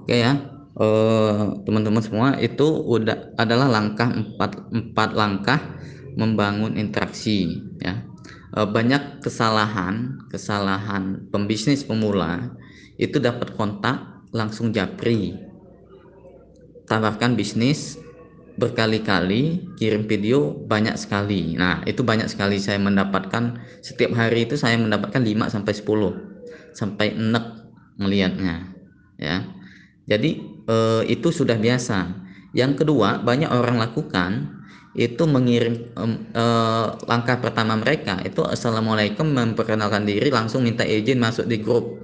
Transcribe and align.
Oke 0.00 0.16
ya, 0.16 0.32
eh, 0.80 1.44
teman-teman 1.64 2.02
semua 2.02 2.28
itu 2.40 2.66
udah 2.66 3.36
adalah 3.36 3.68
langkah 3.68 4.08
empat 4.08 4.72
empat 4.72 5.10
langkah 5.12 5.60
membangun 6.16 6.74
interaksi 6.80 7.60
ya. 7.78 8.00
Eh, 8.56 8.68
banyak 8.68 9.22
kesalahan 9.22 10.18
kesalahan 10.32 11.30
pembisnis 11.30 11.86
pemula 11.86 12.56
itu 12.96 13.20
dapat 13.22 13.54
kontak 13.54 14.26
langsung 14.34 14.72
japri. 14.74 15.36
Tawarkan 16.90 17.38
bisnis 17.38 17.94
berkali-kali 18.58 19.72
kirim 19.78 20.10
video 20.10 20.52
banyak 20.66 20.98
sekali. 20.98 21.54
Nah 21.54 21.86
itu 21.86 22.02
banyak 22.02 22.26
sekali 22.26 22.58
saya 22.58 22.82
mendapatkan. 22.82 23.62
Setiap 23.80 24.10
hari 24.18 24.44
itu 24.50 24.58
saya 24.58 24.74
mendapatkan 24.74 25.22
5 25.22 25.46
sampai 25.46 25.72
10 25.72 26.30
sampai 26.74 27.14
enek 27.14 27.44
melihatnya 28.00 28.72
ya 29.20 29.44
jadi 30.10 30.30
eh, 30.66 31.02
itu 31.06 31.30
sudah 31.30 31.54
biasa. 31.54 32.10
Yang 32.50 32.82
kedua 32.82 33.22
banyak 33.22 33.46
orang 33.46 33.78
lakukan 33.78 34.58
itu 34.98 35.22
mengirim 35.30 35.94
eh, 36.34 36.86
langkah 37.06 37.38
pertama 37.38 37.78
mereka 37.78 38.18
itu 38.26 38.42
assalamualaikum 38.42 39.22
memperkenalkan 39.22 40.02
diri 40.02 40.34
langsung 40.34 40.66
minta 40.66 40.82
izin 40.82 41.22
masuk 41.22 41.46
di 41.46 41.62
grup. 41.62 42.02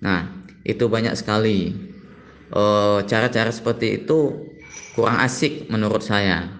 Nah 0.00 0.32
itu 0.64 0.88
banyak 0.88 1.12
sekali. 1.12 1.76
Eh, 2.46 2.98
cara-cara 3.04 3.52
seperti 3.52 4.00
itu 4.00 4.48
kurang 4.96 5.20
asik 5.20 5.68
menurut 5.68 6.00
saya. 6.00 6.56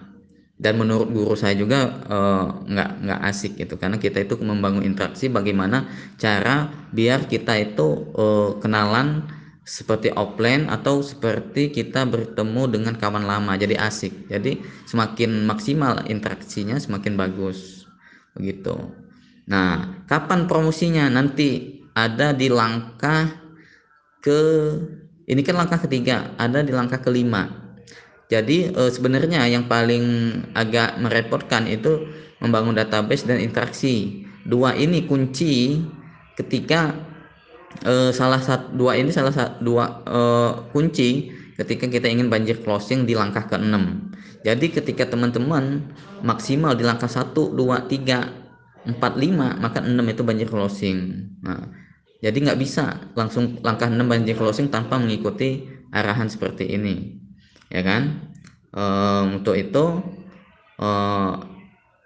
Dan 0.57 0.81
menurut 0.81 1.13
guru 1.13 1.37
saya 1.37 1.53
juga 1.53 2.01
uh, 2.09 2.65
nggak 2.65 3.05
nggak 3.05 3.21
asik 3.29 3.61
gitu. 3.61 3.77
Karena 3.77 4.01
kita 4.01 4.25
itu 4.25 4.41
membangun 4.41 4.81
interaksi 4.81 5.29
bagaimana 5.29 5.85
cara 6.17 6.73
biar 6.89 7.29
kita 7.29 7.53
itu 7.61 8.09
uh, 8.17 8.57
kenalan 8.57 9.36
seperti 9.67 10.15
offline 10.15 10.71
atau 10.71 11.03
seperti 11.03 11.67
kita 11.75 12.07
bertemu 12.07 12.71
dengan 12.71 12.93
kawan 12.95 13.27
lama. 13.27 13.59
Jadi 13.59 13.75
asik. 13.75 14.31
Jadi 14.31 14.63
semakin 14.87 15.43
maksimal 15.43 16.07
interaksinya 16.07 16.79
semakin 16.79 17.19
bagus. 17.19 17.83
Begitu. 18.31 18.79
Nah 19.51 20.01
kapan 20.07 20.47
promosinya? 20.47 21.11
Nanti 21.11 21.83
ada 21.91 22.31
di 22.31 22.47
langkah 22.47 23.27
ke 24.23 24.39
ini 25.27 25.43
kan 25.43 25.59
langkah 25.59 25.83
ketiga 25.83 26.31
ada 26.39 26.63
di 26.63 26.71
langkah 26.71 27.03
kelima. 27.03 27.51
Jadi 28.31 28.71
e, 28.71 28.81
sebenarnya 28.87 29.43
yang 29.51 29.67
paling 29.67 30.03
agak 30.55 30.95
merepotkan 30.99 31.67
itu 31.67 32.07
membangun 32.39 32.75
database 32.75 33.27
dan 33.27 33.43
interaksi. 33.43 34.23
Dua 34.47 34.71
ini 34.79 35.03
kunci 35.03 35.83
ketika 36.39 36.95
e, 37.83 38.15
salah 38.15 38.41
satu 38.41 38.73
dua 38.73 38.97
ini 38.97 39.11
salah 39.11 39.33
satu 39.33 39.59
dua 39.61 40.01
e, 40.05 40.19
kunci 40.71 41.33
ketika 41.57 41.89
kita 41.89 42.07
ingin 42.07 42.29
banjir 42.29 42.61
closing 42.61 43.09
di 43.09 43.17
langkah 43.17 43.49
ke-6. 43.49 43.73
Jadi 44.45 44.65
ketika 44.69 45.09
teman-teman 45.09 45.89
maksimal 46.21 46.77
di 46.77 46.85
langkah 46.85 47.09
1, 47.09 47.33
2, 47.33 47.57
3, 47.57 48.93
4, 48.93 48.93
5 48.93 49.57
maka 49.57 49.81
6 49.81 50.13
itu 50.13 50.21
banjir 50.21 50.47
closing. 50.47 50.97
Nah, 51.41 51.65
jadi 52.21 52.37
nggak 52.37 52.59
bisa 52.61 53.09
langsung 53.17 53.57
langkah 53.65 53.89
6 53.89 53.97
banjir 54.05 54.37
closing 54.37 54.69
tanpa 54.69 55.01
mengikuti 55.01 55.65
arahan 55.89 56.29
seperti 56.29 56.69
ini 56.77 57.17
ya 57.71 57.83
kan 57.83 58.31
untuk 59.27 59.57
itu 59.57 59.85
uh, 60.79 61.33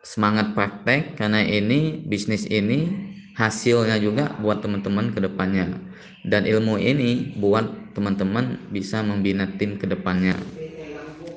semangat 0.01 0.55
praktek 0.57 1.19
karena 1.19 1.43
ini 1.43 2.01
bisnis 2.07 2.47
ini 2.47 3.10
hasilnya 3.41 3.97
juga 3.97 4.37
buat 4.37 4.61
teman-teman 4.61 5.09
ke 5.17 5.19
depannya 5.25 5.81
dan 6.21 6.45
ilmu 6.45 6.77
ini 6.77 7.33
buat 7.33 7.97
teman-teman 7.97 8.69
bisa 8.69 9.01
membina 9.01 9.49
tim 9.57 9.81
ke 9.81 9.89
depannya 9.89 10.37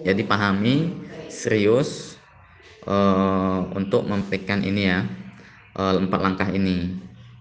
jadi 0.05 0.21
pahami 0.29 1.01
serius 1.33 2.21
uh, 2.85 3.65
untuk 3.73 4.05
mempraktekkan 4.05 4.61
ini 4.61 4.93
ya 4.93 5.09
uh, 5.81 5.97
empat 5.97 6.21
langkah 6.21 6.49
ini 6.53 7.01